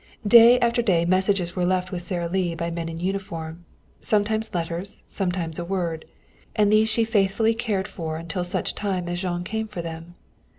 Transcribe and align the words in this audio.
Day 0.25 0.59
after 0.61 0.81
day 0.81 1.05
messages 1.05 1.55
were 1.55 1.63
left 1.63 1.91
with 1.91 2.01
Sara 2.01 2.27
Lee 2.27 2.55
by 2.55 2.71
men 2.71 2.89
in 2.89 2.97
uniform 2.97 3.65
sometimes 4.01 4.51
letters, 4.51 5.03
sometimes 5.05 5.59
a 5.59 5.63
word. 5.63 6.05
And 6.55 6.71
these 6.73 6.89
she 6.89 7.03
faithfully 7.03 7.53
cared 7.53 7.87
for 7.87 8.17
until 8.17 8.43
such 8.43 8.73
time 8.73 9.07
as 9.09 9.21
Jean 9.21 9.43
came 9.43 9.67
for 9.67 9.83
them. 9.83 10.15